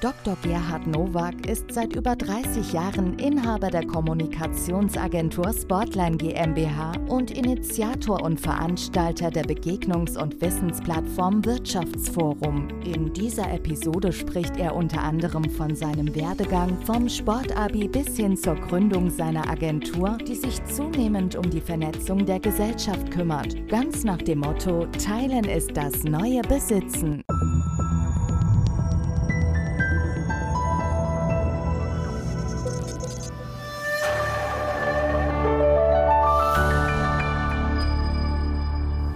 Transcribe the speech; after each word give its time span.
Dr. 0.00 0.34
Gerhard 0.42 0.86
Nowak 0.86 1.46
ist 1.46 1.72
seit 1.72 1.94
über 1.94 2.16
30 2.16 2.72
Jahren 2.72 3.18
Inhaber 3.18 3.68
der 3.68 3.86
Kommunikationsagentur 3.86 5.52
Sportline 5.52 6.16
GmbH 6.16 6.92
und 7.08 7.30
Initiator 7.30 8.22
und 8.22 8.40
Veranstalter 8.40 9.30
der 9.30 9.44
Begegnungs- 9.44 10.16
und 10.16 10.40
Wissensplattform 10.40 11.44
Wirtschaftsforum. 11.44 12.68
In 12.82 13.12
dieser 13.12 13.52
Episode 13.52 14.10
spricht 14.10 14.56
er 14.56 14.74
unter 14.74 15.02
anderem 15.02 15.44
von 15.50 15.76
seinem 15.76 16.14
Werdegang 16.14 16.78
vom 16.86 17.06
Sportabi 17.06 17.86
bis 17.86 18.16
hin 18.16 18.38
zur 18.38 18.54
Gründung 18.54 19.10
seiner 19.10 19.50
Agentur, 19.50 20.16
die 20.26 20.34
sich 20.34 20.64
zunehmend 20.64 21.36
um 21.36 21.50
die 21.50 21.60
Vernetzung 21.60 22.24
der 22.24 22.40
Gesellschaft 22.40 23.10
kümmert. 23.10 23.68
Ganz 23.68 24.02
nach 24.02 24.22
dem 24.22 24.38
Motto: 24.38 24.86
Teilen 25.04 25.44
ist 25.44 25.76
das 25.76 26.04
neue 26.04 26.40
Besitzen. 26.40 27.22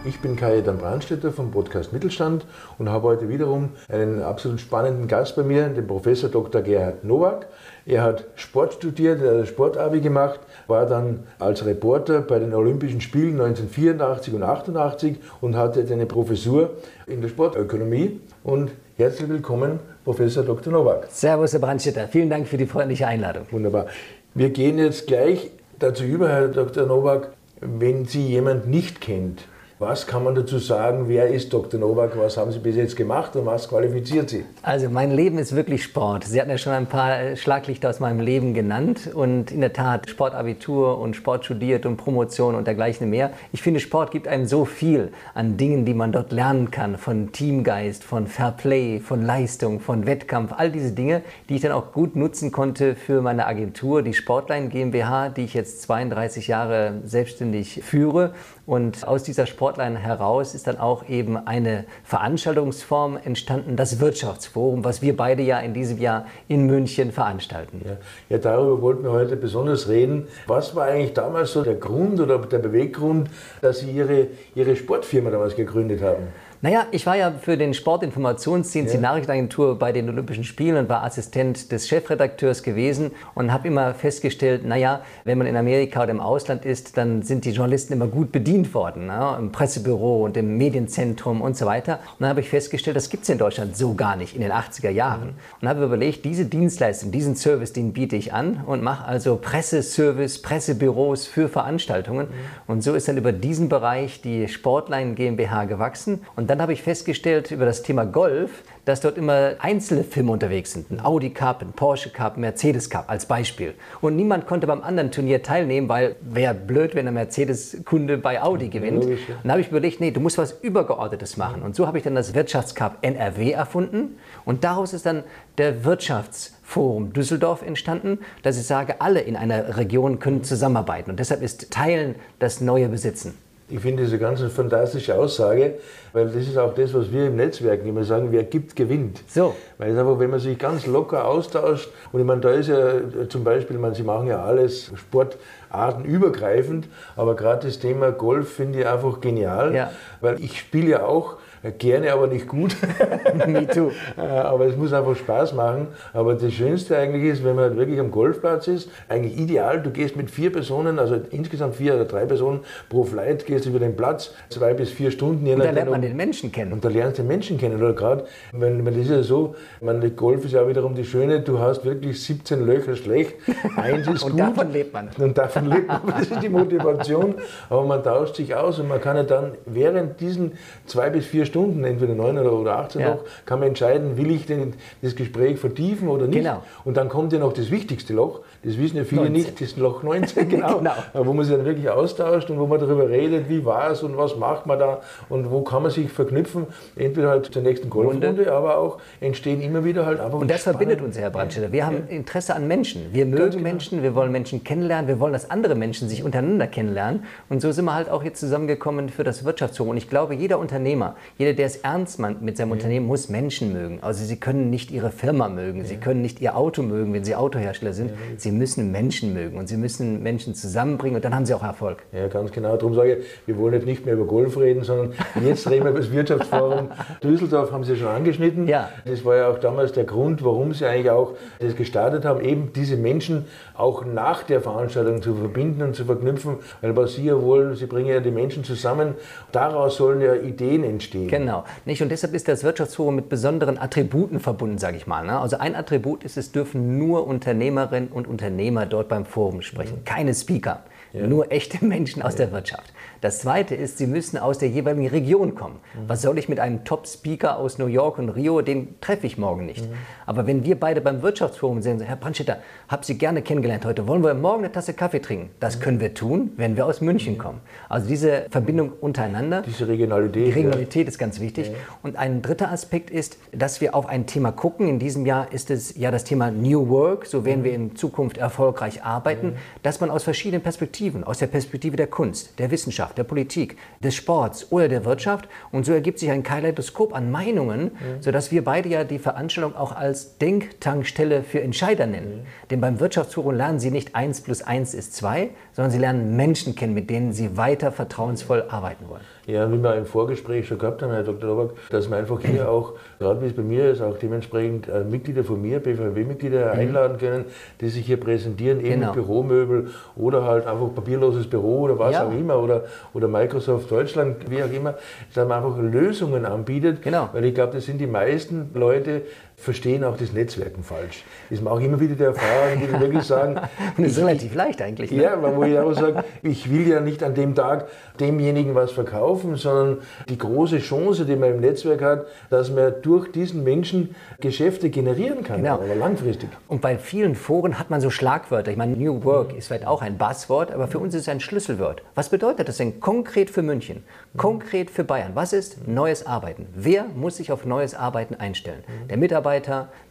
Ich 0.07 0.21
bin 0.21 0.37
Kajetan 0.37 0.77
Brandstätter 0.77 1.33
vom 1.33 1.51
Podcast 1.51 1.95
Mittelstand 1.95 2.45
und 2.79 2.91
habe 2.91 3.09
heute 3.09 3.31
wiederum 3.31 3.71
einen 3.89 4.21
absolut 4.21 4.61
spannenden 4.61 5.09
Gast 5.09 5.35
bei 5.35 5.43
mir, 5.43 5.67
den 5.69 5.87
Professor 5.87 6.29
Dr. 6.29 6.61
Gerhard 6.61 7.05
Nowak. 7.05 7.47
Er 7.87 8.03
hat 8.03 8.25
Sport 8.35 8.75
studiert, 8.75 9.23
er 9.23 9.39
hat 9.39 9.49
Sportabi 9.49 10.03
gemacht, 10.03 10.41
war 10.67 10.85
dann 10.85 11.21
als 11.39 11.65
Reporter 11.65 12.21
bei 12.21 12.39
den 12.39 12.53
Olympischen 12.53 13.01
Spielen 13.01 13.41
1984 13.41 14.35
und 14.35 14.43
88 14.43 15.17
und 15.41 15.57
hatte 15.57 15.81
jetzt 15.81 15.91
eine 15.91 16.05
Professur 16.05 16.73
in 17.07 17.23
der 17.23 17.29
Sportökonomie. 17.29 18.21
Und 18.43 18.73
herzlich 18.99 19.31
willkommen, 19.31 19.81
Professor 20.05 20.45
Dr. 20.45 20.71
Nowak. 20.71 21.07
Servus, 21.09 21.55
Herr 21.55 21.61
Brandstätter. 21.61 22.09
Vielen 22.09 22.29
Dank 22.29 22.47
für 22.47 22.59
die 22.59 22.67
freundliche 22.67 23.07
Einladung. 23.07 23.47
Wunderbar. 23.51 23.87
Wir 24.35 24.51
gehen 24.51 24.77
jetzt 24.77 25.07
gleich 25.07 25.51
dazu 25.79 26.05
über, 26.05 26.29
Herr 26.29 26.49
Dr. 26.49 26.85
Nowak, 26.85 27.31
wenn 27.63 28.05
Sie 28.05 28.29
jemand 28.29 28.67
nicht 28.67 29.01
kennt, 29.01 29.41
was 29.81 30.07
kann 30.07 30.23
man 30.23 30.37
dazu 30.37 30.59
sagen? 30.59 31.09
Wer 31.09 31.29
ist 31.29 31.53
Dr. 31.53 31.81
Nowak? 31.81 32.17
Was 32.17 32.37
haben 32.37 32.53
Sie 32.53 32.61
bis 32.61 32.77
jetzt 32.77 32.95
gemacht 32.95 33.35
und 33.35 33.45
was 33.45 33.69
qualifiziert 33.69 34.31
Sie? 34.31 34.45
Also 34.63 34.89
mein 34.89 35.11
Leben 35.11 35.37
ist 35.37 35.57
wirklich 35.57 35.83
Sport. 35.83 36.25
Sie 36.25 36.41
hatten 36.41 36.51
ja 36.51 36.59
schon 36.59 36.73
ein 36.73 36.87
paar 36.87 37.35
Schlaglichter 37.35 37.91
aus 37.91 37.99
meinem 37.99 38.21
Leben 38.21 38.55
genannt 38.55 39.11
und 39.13 39.51
in 39.51 39.61
der 39.61 39.73
Tat 39.73 40.09
Sportabitur 40.09 40.99
und 40.99 41.17
Sport 41.17 41.47
studiert 41.47 41.87
und 41.87 41.97
Promotion 41.97 42.55
und 42.55 42.69
dergleichen 42.69 43.11
mehr. 43.11 43.33
Ich 43.53 43.63
finde, 43.63 43.81
Sport 43.81 44.13
gibt 44.13 44.29
einem 44.29 44.47
so 44.47 44.65
viel 44.65 45.13
an 45.35 45.57
Dingen, 45.57 45.85
die 45.85 45.95
man 45.95 46.13
dort 46.13 46.31
lernen 46.31 46.71
kann, 46.71 46.97
von 46.97 47.33
Teamgeist, 47.33 48.05
von 48.05 48.29
Fairplay, 48.29 49.01
von 49.01 49.23
Leistung, 49.23 49.81
von 49.81 50.07
Wettkampf, 50.07 50.53
all 50.57 50.71
diese 50.71 50.93
Dinge, 50.93 51.23
die 51.49 51.57
ich 51.57 51.63
dann 51.63 51.73
auch 51.73 51.91
gut 51.93 52.15
nutzen 52.15 52.53
konnte 52.53 52.95
für 52.95 53.23
meine 53.23 53.47
Agentur, 53.47 54.03
die 54.03 54.15
Sportline 54.15 54.69
GmbH, 54.69 55.31
die 55.31 55.43
ich 55.43 55.55
jetzt 55.55 55.83
32 55.83 56.47
Jahre 56.47 57.01
selbstständig 57.05 57.81
führe 57.83 58.35
und 58.67 59.07
aus 59.07 59.23
dieser 59.23 59.47
Sportline 59.47 59.99
heraus 59.99 60.55
ist 60.55 60.67
dann 60.67 60.79
auch 60.79 61.09
eben 61.09 61.37
eine 61.37 61.85
Veranstaltungsform 62.05 63.19
entstanden, 63.23 63.77
das 63.77 64.01
Wirtschaftsforum, 64.01 64.85
was 64.85 65.03
wir 65.03 65.17
beide 65.17 65.43
ja 65.43 65.59
in 65.59 65.75
diesem 65.75 65.99
Jahr 65.99 66.27
in 66.49 66.67
München 66.67 67.13
veranstalten. 67.13 67.83
Ja, 67.85 67.97
ja 68.31 68.39
darüber 68.39 68.81
wollten 68.81 69.05
wir 69.05 69.13
heute 69.13 69.37
besonders 69.37 69.89
reden. 69.89 70.29
Was 70.47 70.75
war 70.75 70.87
eigentlich 70.87 71.13
damals 71.13 71.53
so 71.53 71.63
der 71.63 71.75
Grund 71.75 72.21
oder 72.21 72.39
der 72.39 72.59
Beweggrund, 72.59 73.29
dass 73.61 73.81
Sie 73.81 73.91
Ihre, 73.91 74.29
Ihre 74.55 74.77
Sportfirma 74.77 75.31
damals 75.31 75.57
gegründet 75.57 76.03
haben? 76.03 76.29
Naja, 76.63 76.87
ich 76.91 77.07
war 77.07 77.17
ja 77.17 77.33
für 77.33 77.57
den 77.57 77.75
Sportinformationsdienst, 77.75 78.95
ja. 78.95 78.99
die 78.99 79.03
Nachrichtenagentur 79.03 79.79
bei 79.79 79.93
den 79.93 80.09
Olympischen 80.09 80.45
Spielen 80.45 80.77
und 80.77 80.89
war 80.89 81.05
Assistent 81.05 81.71
des 81.73 81.89
Chefredakteurs 81.89 82.63
gewesen 82.63 83.11
und 83.35 83.53
habe 83.53 83.69
immer 83.69 83.95
festgestellt, 83.95 84.65
naja, 84.65 85.03
wenn 85.25 85.39
man 85.39 85.47
in 85.47 85.57
Amerika 85.57 86.03
oder 86.03 86.11
im 86.11 86.21
Ausland 86.21 86.65
ist, 86.65 86.97
dann 86.97 87.23
sind 87.23 87.45
die 87.45 87.51
Journalisten 87.51 87.93
immer 87.93 88.07
gut 88.07 88.33
bedient 88.33 88.73
worden, 88.75 89.07
ne? 89.07 89.37
im 89.39 89.53
Pressebüro 89.53 90.25
und 90.25 90.37
im 90.37 90.57
Medienzentrum 90.57 91.43
und 91.43 91.57
so 91.57 91.67
weiter. 91.67 91.99
Und 92.13 92.21
dann 92.21 92.31
habe 92.31 92.41
ich 92.41 92.49
festgestellt, 92.49 92.97
das 92.97 93.11
gibt 93.11 93.25
es 93.25 93.29
in 93.29 93.39
Deutschland 93.39 93.77
so 93.77 93.95
gar 93.95 94.17
nicht 94.17 94.35
in 94.35 94.41
den 94.41 94.53
80er 94.53 94.91
Jahren. 94.91 95.29
Mhm. 95.29 95.35
Und 95.61 95.69
habe 95.69 95.85
überlegt, 95.85 96.25
diese 96.25 96.47
Dienstleistung, 96.47 97.11
diesen 97.11 97.37
Service, 97.37 97.73
den 97.73 97.93
biete 97.93 98.17
ich 98.17 98.33
an 98.33 98.63
und 98.67 98.83
mache 98.83 99.05
also 99.05 99.37
Presseservice, 99.37 100.41
Pressebüros 100.41 101.27
für 101.27 101.49
Veranstaltungen. 101.49 102.29
Mhm. 102.29 102.33
Und 102.67 102.83
so 102.83 102.95
ist 102.95 103.09
dann 103.09 103.17
über 103.17 103.33
diesen 103.33 103.69
Bereich 103.69 104.21
die 104.23 104.49
Sportline 104.49 105.15
GmbH 105.15 105.65
gewachsen. 105.65 106.23
Und 106.37 106.51
dann 106.55 106.63
habe 106.63 106.73
ich 106.73 106.83
festgestellt 106.83 107.51
über 107.51 107.65
das 107.65 107.83
Thema 107.83 108.07
Golf, 108.07 108.63
dass 108.85 109.01
dort 109.01 109.19
immer 109.19 109.55
einzelne 109.59 110.05
Firmen 110.05 110.35
unterwegs 110.35 110.73
sind. 110.73 110.89
Ein 110.93 111.05
Audi 111.05 111.31
Cup, 111.31 111.63
ein 111.63 111.73
Porsche 111.73 112.11
Cup, 112.11 112.37
ein 112.37 112.43
Mercedes 112.43 112.89
Cup 112.89 113.07
als 113.09 113.27
Beispiel. 113.27 113.75
Und 114.01 114.15
niemand 114.15 114.47
konnte 114.47 114.69
beim 114.69 114.81
anderen 114.81 115.11
Turnier 115.11 115.43
teilnehmen, 115.43 115.89
weil 115.89 116.15
wäre 116.21 116.55
blöd, 116.55 116.95
wenn 116.95 117.09
ein 117.09 117.15
Mercedes-Kunde 117.15 118.19
bei 118.19 118.41
Audi 118.41 118.69
gewinnt. 118.69 119.05
Und 119.05 119.19
da 119.43 119.51
habe 119.51 119.63
ich 119.63 119.69
überlegt, 119.69 120.01
nee, 120.01 120.13
du 120.13 120.21
musst 120.21 120.39
was 120.39 120.53
Übergeordnetes 120.53 121.37
machen. 121.37 121.63
Und 121.63 121.75
so 121.75 121.89
habe 121.89 121.99
ich 121.99 122.05
dann 122.05 122.15
das 122.15 122.35
Wirtschaftscup 122.35 122.99
NRW 123.01 123.51
erfunden. 123.51 124.17
Und 124.45 124.63
daraus 124.63 124.93
ist 124.93 125.07
dann 125.07 125.25
der 125.59 125.85
Wirtschaftsforum 125.85 127.13
Düsseldorf 127.13 127.63
entstanden, 127.63 128.21
dass 128.45 128.57
ich 128.59 128.67
sage, 128.67 129.01
alle 129.01 129.23
in 129.23 129.35
einer 129.35 129.77
Region 129.77 130.21
können 130.21 130.45
zusammenarbeiten. 130.45 131.11
Und 131.11 131.19
deshalb 131.19 131.43
ist 131.43 131.73
Teilen 131.73 132.15
das 132.39 132.61
neue 132.61 132.89
Besitzen. 132.89 133.35
Ich 133.69 133.81
finde 133.81 134.03
diese 134.03 134.19
ganz 134.19 134.43
fantastische 134.43 135.15
Aussage, 135.15 135.77
weil 136.13 136.27
das 136.27 136.47
ist 136.47 136.59
auch 136.59 136.75
das, 136.75 136.93
was 136.93 137.11
wir 137.11 137.29
im 137.29 137.37
Netzwerk 137.37 137.85
immer 137.87 138.05
sagen, 138.05 138.29
wer 138.31 138.45
gibt, 138.45 138.77
gewinnt. 138.77 139.23
So. 139.27 139.55
Weil 139.79 139.93
es 139.93 139.99
einfach, 139.99 140.19
wenn 140.19 140.31
man 140.31 140.41
sich 140.41 140.59
ganz 140.59 140.87
locker 140.87 141.27
austauscht, 141.27 141.89
und 142.13 142.21
ich 142.21 142.27
meine, 142.27 142.43
da 142.43 142.51
ist 142.51 142.69
ja 142.69 143.01
zum 143.29 143.43
Beispiel, 143.43 143.79
meine, 143.79 143.95
Sie 143.95 144.03
machen 144.03 144.27
ja 144.27 144.45
alles 144.45 144.93
sportartenübergreifend, 144.95 146.89
aber 147.17 147.37
gerade 147.37 147.67
das 147.67 147.79
Thema 147.79 148.13
Golf 148.13 148.53
finde 148.53 148.81
ich 148.81 148.87
einfach 148.87 149.23
genial, 149.23 149.75
ja. 149.75 149.91
weil 150.21 150.43
ich 150.45 150.59
spiele 150.59 150.91
ja 150.91 151.05
auch 151.07 151.39
Gerne, 151.79 152.13
aber 152.13 152.27
nicht 152.27 152.47
gut. 152.47 152.77
Me 153.47 153.67
too. 153.67 153.91
aber 154.17 154.67
es 154.67 154.77
muss 154.77 154.93
einfach 154.93 155.17
Spaß 155.17 155.55
machen. 155.55 155.89
Aber 156.13 156.35
das 156.35 156.53
Schönste 156.53 156.99
eigentlich 156.99 157.25
ist, 157.25 157.45
wenn 157.45 157.57
man 157.57 157.65
halt 157.65 157.77
wirklich 157.79 157.99
am 157.99 158.11
Golfplatz 158.11 158.69
ist, 158.69 158.91
eigentlich 159.09 159.39
ideal, 159.39 159.83
du 159.83 159.91
gehst 159.91 160.15
mit 160.15 160.31
vier 160.31 160.53
Personen, 160.53 160.99
also 160.99 161.19
insgesamt 161.31 161.77
vier 161.77 161.95
oder 161.95 162.05
drei 162.05 162.27
Personen 162.27 162.61
pro 162.91 163.05
Flight, 163.05 163.47
gehst 163.47 163.65
über 163.65 163.79
den 163.79 163.97
Platz, 163.97 164.35
zwei 164.51 164.75
bis 164.75 164.91
vier 164.91 165.11
Stunden. 165.11 165.49
Und 165.49 165.59
da 165.59 165.71
lernt 165.71 165.91
man 165.91 166.03
den 166.03 166.17
Menschen 166.17 166.53
kennen. 166.53 166.73
Und 166.75 166.85
da 166.85 166.91
lernst 166.91 167.19
du 167.19 167.23
den 167.23 167.29
Menschen 167.29 167.57
kennen. 167.57 167.77
Oder 167.83 167.95
gerade, 167.95 168.27
wenn, 168.53 168.85
wenn 168.85 168.95
das 168.95 169.05
ist 169.05 169.11
ja 169.11 169.23
so, 169.23 169.55
man, 169.81 170.15
Golf 170.17 170.45
ist 170.45 170.53
ja 170.53 170.69
wiederum 170.69 170.95
die 170.95 171.05
Schöne, 171.05 171.41
du 171.41 171.61
hast 171.61 171.87
wirklich 171.87 172.23
17 172.23 172.67
Löcher 172.67 172.95
schlecht, 172.95 173.37
eins 173.77 174.07
ist 174.07 174.23
und 174.23 174.33
gut. 174.33 174.41
Und 174.41 174.57
davon 174.57 174.73
lebt 174.73 174.93
man. 174.93 175.09
Und 175.19 175.39
davon 175.39 175.67
lebt 175.71 175.89
man, 175.89 176.01
das 176.09 176.31
ist 176.31 176.43
die 176.43 176.51
Motivation. 176.51 177.37
Aber 177.71 177.85
man 177.85 178.03
tauscht 178.03 178.37
sich 178.37 178.55
aus 178.55 178.79
und 178.79 178.89
man 178.89 179.01
kann 179.01 179.17
ja 179.17 179.23
dann 179.23 179.53
während 179.65 180.21
diesen 180.21 180.53
zwei 180.85 181.09
bis 181.09 181.25
vier 181.25 181.47
Stunden 181.47 181.54
Stunden, 181.55 181.85
entweder 181.85 182.17
9 182.17 182.37
oder 182.39 182.79
18 182.79 183.01
ja. 183.01 183.11
noch, 183.11 183.19
kann 183.47 183.61
man 183.61 183.69
entscheiden, 183.69 184.17
will 184.17 184.33
ich 184.33 184.45
denn 184.47 184.75
das 185.03 185.15
Gespräch 185.15 185.61
vertiefen 185.61 186.09
oder 186.09 186.27
nicht. 186.27 186.39
Genau. 186.39 186.63
Und 186.85 186.97
dann 186.97 187.09
kommt 187.09 187.33
ja 187.33 187.39
noch 187.39 187.53
das 187.53 187.71
wichtigste 187.71 188.13
Loch, 188.13 188.41
das 188.65 188.77
wissen 188.77 188.97
ja 188.97 189.05
viele 189.05 189.23
19. 189.23 189.33
nicht, 189.33 189.61
das 189.61 189.77
Loch 189.77 190.03
19, 190.03 190.49
genau, 190.49 190.79
genau. 190.79 190.93
wo 191.15 191.33
man 191.33 191.45
sich 191.45 191.55
dann 191.55 191.65
wirklich 191.65 191.89
austauscht 191.89 192.51
und 192.51 192.59
wo 192.59 192.67
man 192.67 192.81
darüber 192.81 193.09
redet, 193.09 193.49
wie 193.49 193.65
war 193.65 193.93
es 193.93 194.03
und 194.03 194.17
was 194.17 194.37
macht 194.37 194.67
man 194.67 194.81
da 194.81 195.01
und 195.29 195.53
wo 195.53 195.63
kann 195.63 195.83
man 195.83 195.93
sich 195.93 196.11
verknüpfen, 196.11 196.67
entweder 196.97 197.29
halt 197.29 197.47
zur 197.53 197.63
nächsten 197.63 197.89
Golfrunde, 197.89 198.53
aber 198.53 198.79
auch 198.79 198.99
entstehen 199.21 199.61
immer 199.61 199.85
wieder 199.85 200.07
halt 200.07 200.19
einfach 200.19 200.41
Und 200.41 200.51
das 200.51 200.63
spannend. 200.63 200.79
verbindet 200.79 201.05
uns, 201.07 201.17
Herr 201.17 201.31
Brandstätter. 201.31 201.71
Wir 201.71 201.87
haben 201.87 202.05
ja. 202.09 202.17
Interesse 202.17 202.57
an 202.57 202.67
Menschen. 202.67 203.13
Wir 203.13 203.27
mögen 203.27 203.51
genau. 203.51 203.63
Menschen, 203.63 204.03
wir 204.03 204.17
wollen 204.17 204.33
Menschen 204.33 204.65
kennenlernen, 204.65 205.07
wir 205.07 205.21
wollen, 205.21 205.33
dass 205.33 205.51
andere 205.53 205.77
Menschen 205.77 206.09
sich 206.09 206.25
untereinander 206.25 206.67
kennenlernen. 206.67 207.23
Und 207.49 207.63
so 207.63 207.71
sind 207.71 207.85
wir 207.85 207.95
halt 207.95 208.09
auch 208.09 208.25
jetzt 208.25 208.41
zusammengekommen 208.41 209.09
für 209.09 209.23
das 209.23 209.45
Wirtschaftsforum. 209.45 209.93
Und 209.93 209.99
ich 209.99 210.11
glaube, 210.11 210.35
jeder 210.35 210.59
Unternehmer, 210.59 211.15
jeder, 211.39 211.44
der 211.53 211.67
es 211.67 211.77
ernst 211.77 212.19
meint 212.19 212.41
mit 212.41 212.57
seinem. 212.57 212.75
Unternehmen, 212.75 213.07
muss 213.07 213.29
Menschen 213.29 213.73
mögen. 213.73 213.99
Also 214.03 214.25
sie 214.25 214.37
können 214.37 214.69
nicht 214.71 214.91
ihre 214.91 215.11
Firma 215.11 215.49
mögen, 215.49 215.85
sie 215.85 215.97
können 215.97 216.23
nicht 216.23 216.41
ihr 216.41 216.57
Auto 216.57 216.83
mögen, 216.83 217.13
wenn 217.15 217.25
sie 217.25 217.35
Autohersteller 217.35 217.93
sind. 217.93 218.13
Sie 218.37 218.51
müssen 218.51 218.91
Menschen 218.91 219.33
mögen 219.33 219.59
und 219.59 219.69
sie 219.69 219.77
müssen 219.77 220.23
Menschen 220.23 220.55
zusammenbringen 220.55 221.17
und 221.17 221.25
dann 221.25 221.35
haben 221.35 221.47
sie 221.47 221.55
auch 221.55 221.63
Erfolg. 221.63 222.03
Ja, 222.13 222.27
ganz 222.29 222.53
genau. 222.53 222.77
Darum 222.77 222.95
sage 222.95 223.17
ich, 223.17 223.25
wir 223.47 223.57
wollen 223.59 223.75
jetzt 223.75 223.87
nicht 223.87 224.05
mehr 224.05 224.15
über 224.15 224.27
Golf 224.27 224.59
reden, 224.59 224.83
sondern 224.83 225.13
jetzt 225.45 225.69
reden 225.71 225.85
wir 225.85 225.91
über 225.91 226.01
das 226.01 226.11
Wirtschaftsforum 226.11 226.89
Düsseldorf, 227.23 227.73
haben 227.73 227.85
Sie 227.85 227.97
schon 227.97 228.09
angeschnitten. 228.09 228.67
Ja. 228.69 228.91
Das 229.05 229.25
war 229.25 229.37
ja 229.37 229.49
auch 229.49 229.59
damals 229.59 229.93
der 229.93 230.05
Grund, 230.05 230.45
warum 230.45 230.75
Sie 230.75 230.85
eigentlich 230.85 231.11
auch 231.11 231.33
das 231.61 231.77
gestartet 231.77 232.25
haben, 232.25 232.41
eben 232.41 232.73
diese 232.75 232.97
Menschen 232.97 233.47
auch 233.75 234.05
nach 234.05 234.43
der 234.43 234.61
Veranstaltung 234.61 235.23
zu 235.23 235.35
verbinden 235.35 235.83
und 235.83 235.95
zu 235.95 236.05
verknüpfen, 236.05 236.57
weil 236.81 236.97
was 236.97 237.15
Sie 237.15 237.25
ja 237.25 237.41
wollen, 237.41 237.77
Sie 237.77 237.87
bringen 237.87 238.09
ja 238.09 238.21
die 238.21 238.31
Menschen 238.31 238.65
zusammen, 238.65 239.15
daraus 239.53 239.97
sollen 239.97 240.21
ja 240.21 240.35
Ideen 240.35 240.85
entstehen. 240.85 241.29
Genau. 241.39 241.65
Nicht? 241.85 242.03
Und 242.03 242.11
deshalb 242.11 242.35
ist 242.35 242.49
das 242.49 242.63
Wirtschaftsforum 242.63 243.17
mit 243.17 243.29
besonderen 243.29 243.79
Attributen 243.79 244.41
verbunden, 244.41 244.79
sage 244.79 244.97
ich 244.97 245.07
mal. 245.07 245.27
Ne? 245.27 245.39
Also 245.39 245.59
ein 245.59 245.75
Attribut 245.75 246.23
ist, 246.23 246.37
es 246.37 246.53
dürfen 246.53 246.99
nur 246.99 247.27
Unternehmerinnen 247.27 248.09
und 248.11 248.29
Unternehmer 248.29 248.87
dort 248.87 249.09
beim 249.09 249.25
Forum 249.25 249.61
sprechen, 249.63 249.99
mhm. 250.01 250.05
keine 250.05 250.35
Speaker. 250.35 250.85
Ja. 251.15 251.27
Nur 251.27 251.53
echte 251.53 251.85
Menschen 251.85 252.23
aus 252.23 252.33
ja. 252.33 252.39
der 252.39 252.53
Wirtschaft. 252.53 252.93
Das 253.21 253.39
Zweite 253.39 253.75
ist, 253.75 253.99
sie 253.99 254.07
müssen 254.07 254.37
aus 254.37 254.59
der 254.59 254.69
jeweiligen 254.69 255.07
Region 255.07 255.55
kommen. 255.55 255.77
Mhm. 255.77 256.09
Was 256.09 256.23
soll 256.23 256.37
ich 256.39 256.49
mit 256.49 256.61
einem 256.61 256.85
Top-Speaker 256.85 257.57
aus 257.57 257.79
New 257.79 257.87
York 257.87 258.19
und 258.19 258.29
Rio, 258.31 258.61
den 258.61 259.01
treffe 259.01 259.27
ich 259.27 259.39
morgen 259.39 259.65
nicht. 259.65 259.89
Mhm. 259.89 259.95
Aber 260.27 260.47
wenn 260.47 260.65
wir 260.65 260.79
beide 260.79 261.01
beim 261.01 261.23
Wirtschaftsforum 261.23 261.83
sind, 261.83 262.03
Herr 262.03 262.17
Brandstetter, 262.17 262.59
habe 262.89 263.05
Sie 263.05 263.17
gerne 263.17 263.43
kennengelernt 263.43 263.85
heute, 263.85 264.07
wollen 264.09 264.23
wir 264.23 264.35
morgen 264.35 264.65
eine 264.65 264.73
Tasse 264.73 264.93
Kaffee 264.93 265.21
trinken? 265.21 265.51
Das 265.61 265.77
mhm. 265.77 265.81
können 265.81 266.01
wir 266.01 266.15
tun, 266.15 266.53
wenn 266.57 266.77
wir 266.77 266.85
aus 266.85 267.01
München 267.01 267.35
mhm. 267.35 267.39
kommen. 267.39 267.61
Also 267.89 268.09
diese 268.09 268.47
Verbindung 268.51 268.93
untereinander. 269.01 269.63
Diese 269.63 269.87
Regionalität. 269.87 270.49
Die 270.49 270.51
Regionalität 270.51 271.07
ja. 271.07 271.09
ist 271.09 271.19
ganz 271.19 271.41
wichtig. 271.41 271.71
Und 272.03 272.17
ein 272.17 272.43
dritter 272.43 272.71
Aspekt 272.71 273.11
ist, 273.11 273.39
dass 273.53 273.81
wir 273.81 273.95
auf 273.95 274.07
ein 274.07 274.27
Thema 274.27 274.53
gucken. 274.53 274.89
In 274.89 274.99
diesem 274.99 275.27
Jahr 275.27 275.53
ist 275.53 275.71
es 275.71 275.97
ja 275.97 276.11
das 276.11 276.25
Thema 276.25 276.51
New 276.51 276.89
Work. 276.89 277.27
So 277.27 277.45
werden 277.45 277.61
mhm. 277.61 277.65
wir 277.65 277.73
in 277.73 277.97
Zukunft 277.97 278.37
erfolgreich 278.37 279.03
arbeiten, 279.03 279.55
dass 279.83 280.01
man 280.01 280.11
aus 280.11 280.25
verschiedenen 280.25 280.63
Perspektiven, 280.63 281.04
aus 281.25 281.39
der 281.39 281.47
Perspektive 281.49 281.97
der 281.97 282.07
Kunst, 282.07 282.59
der 282.59 282.71
Wissenschaft, 282.71 283.19
der 283.19 283.25
Politik, 283.25 283.77
des 284.03 284.15
Sports 284.15 284.73
oder 284.73 284.89
der 284.89 285.05
Wirtschaft. 285.05 285.49
Und 285.71 285.85
so 285.85 285.93
ergibt 285.93 286.19
sich 286.19 286.31
ein 286.31 286.43
Kaleidoskop 286.43 287.15
an 287.15 287.31
Meinungen, 287.31 287.85
mhm. 287.85 288.23
sodass 288.23 288.51
wir 288.51 288.65
beide 288.65 288.89
ja 288.89 289.05
die 289.05 289.19
Veranstaltung 289.19 289.77
auch 289.77 289.93
als 289.93 290.39
Denktankstelle 290.39 291.43
für 291.43 291.61
Entscheider 291.61 292.07
nennen. 292.07 292.43
Mhm. 292.43 292.69
Denn 292.71 292.81
beim 292.81 293.01
Wirtschaftsforum 293.01 293.55
lernen 293.55 293.81
Sie 293.81 293.91
nicht 293.91 294.15
1 294.15 294.41
plus 294.41 294.63
1 294.63 294.95
ist 294.95 295.15
2, 295.17 295.51
sondern 295.73 295.91
Sie 295.91 295.99
lernen 295.99 296.37
Menschen 296.37 296.75
kennen, 296.75 296.95
mit 296.95 297.11
denen 297.11 297.33
Sie 297.33 297.57
weiter 297.57 297.93
vertrauensvoll 297.93 298.65
arbeiten 298.69 299.09
wollen. 299.09 299.25
Ja, 299.47 299.71
wie 299.71 299.77
wir 299.77 299.95
im 299.97 300.07
Vorgespräch 300.07 300.67
schon 300.67 300.79
gehabt 300.79 301.03
haben, 301.03 301.13
Herr 301.13 301.23
Dr. 301.23 301.49
Lobak, 301.49 301.71
dass 301.91 302.09
wir 302.09 302.17
einfach 302.17 302.41
hier 302.41 302.71
auch, 302.71 302.95
gerade 303.19 303.43
wie 303.43 303.47
es 303.47 303.53
bei 303.53 303.63
mir 303.63 303.91
ist, 303.91 304.01
auch 304.01 304.17
dementsprechend 304.17 304.89
äh, 304.89 305.05
Mitglieder 305.05 305.45
von 305.45 305.61
mir, 305.61 305.81
BVW-Mitglieder 305.81 306.73
mhm. 306.73 306.81
einladen 306.81 307.19
können, 307.19 307.45
die 307.81 307.89
sich 307.89 308.07
hier 308.07 308.19
präsentieren, 308.19 308.81
eben 308.81 309.01
genau. 309.01 309.13
Büromöbel 309.13 309.89
oder 310.17 310.45
halt 310.45 310.67
einfach 310.67 310.95
papierloses 310.95 311.47
Büro 311.47 311.83
oder 311.83 311.99
was 311.99 312.15
ja. 312.15 312.27
auch 312.27 312.33
immer 312.33 312.59
oder, 312.59 312.85
oder 313.13 313.29
Microsoft 313.29 313.91
Deutschland, 313.91 314.51
wie 314.51 314.63
auch 314.63 314.73
immer, 314.73 314.95
dass 315.35 315.47
man 315.47 315.63
einfach 315.63 315.79
Lösungen 315.79 316.47
anbietet. 316.47 317.03
Genau. 317.03 317.29
Weil 317.33 317.45
ich 317.45 317.55
glaube, 317.55 317.75
das 317.75 317.85
sind 317.85 317.99
die 317.99 318.07
meisten 318.07 318.71
Leute, 318.73 319.23
verstehen 319.57 320.05
auch 320.05 320.17
das 320.17 320.33
Netzwerken 320.33 320.83
falsch. 320.83 321.25
Das 321.49 321.59
ist 321.59 321.65
mir 321.65 321.71
auch 321.71 321.81
immer 321.81 321.99
wieder 321.99 322.15
die 322.15 322.23
Erfahrung, 322.23 322.81
die 322.81 323.01
wirklich 323.01 323.23
sagen. 323.23 323.55
das 323.97 324.07
ist 324.07 324.19
relativ 324.19 324.55
leicht 324.55 324.83
eigentlich. 324.83 325.11
Ne? 325.11 325.23
Ja, 325.23 325.57
wo 325.57 325.63
ich 325.63 325.79
auch 325.79 325.93
sage, 325.93 326.25
ich 326.43 326.71
will 326.71 326.87
ja 326.89 327.01
nicht 327.01 327.23
an 327.23 327.35
dem 327.35 327.55
Tag 327.55 327.89
demjenigen 328.21 328.75
was 328.75 328.93
verkaufen, 328.93 329.57
sondern 329.57 329.99
die 330.29 330.37
große 330.37 330.79
Chance, 330.81 331.25
die 331.25 331.37
man 331.37 331.55
im 331.55 331.61
Netzwerk 331.61 332.03
hat, 332.03 332.27
dass 332.51 332.71
man 332.71 332.95
durch 333.03 333.31
diesen 333.33 333.65
Menschen 333.65 334.15
Geschäfte 334.41 334.91
generieren 334.91 335.43
kann, 335.45 335.63
genau. 335.63 335.75
aber 335.75 335.95
langfristig. 335.95 336.51
Und 336.69 336.81
bei 336.81 336.99
vielen 336.99 337.35
Foren 337.35 337.79
hat 337.79 337.91
man 337.91 338.01
so 338.01 338.11
Schlagwörter. 338.11 338.71
Ich 338.71 338.77
meine, 338.77 338.97
New 338.97 339.25
Work 339.25 339.55
ist 339.55 339.69
vielleicht 339.69 339.87
auch 339.87 340.03
ein 340.03 340.19
Buzzword, 340.19 340.73
aber 340.73 340.89
für 340.89 340.99
uns 340.99 341.15
ist 341.15 341.23
es 341.23 341.29
ein 341.29 341.41
Schlüsselwort. 341.41 342.03
Was 342.15 342.29
bedeutet 342.29 342.69
das 342.69 342.77
denn 342.77 343.01
konkret 343.01 343.51
für 343.51 343.63
München? 343.63 344.05
Konkret 344.37 344.91
für 344.91 345.05
Bayern? 345.05 345.33
Was 345.35 345.53
ist 345.53 345.89
neues 345.89 346.27
Arbeiten? 346.27 346.67
Wer 346.75 347.05
muss 347.15 347.37
sich 347.37 347.53
auf 347.53 347.65
neues 347.65 347.95
Arbeiten 347.95 348.35
einstellen? 348.35 348.85
Der 349.09 349.17
Mitarbeiter, 349.17 349.44